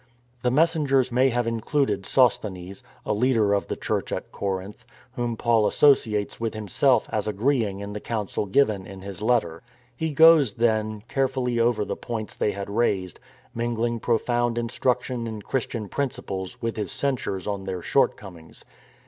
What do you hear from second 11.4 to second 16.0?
over the points they had raised, mingling profound instruction in Christian